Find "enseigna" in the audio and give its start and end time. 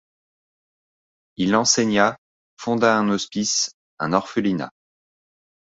1.55-2.17